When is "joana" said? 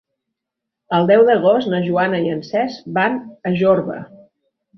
1.89-2.23